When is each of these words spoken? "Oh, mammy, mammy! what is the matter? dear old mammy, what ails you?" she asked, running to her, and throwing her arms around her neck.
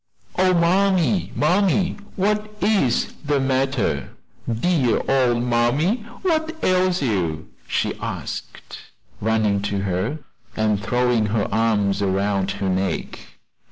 "Oh, 0.35 0.55
mammy, 0.55 1.31
mammy! 1.35 1.95
what 2.15 2.49
is 2.59 3.13
the 3.23 3.39
matter? 3.39 4.09
dear 4.51 4.99
old 5.07 5.43
mammy, 5.43 5.97
what 6.23 6.55
ails 6.63 7.03
you?" 7.03 7.49
she 7.67 7.93
asked, 7.99 8.79
running 9.21 9.61
to 9.61 9.81
her, 9.81 10.17
and 10.57 10.81
throwing 10.81 11.27
her 11.27 11.47
arms 11.51 12.01
around 12.01 12.49
her 12.49 12.67
neck. 12.67 13.19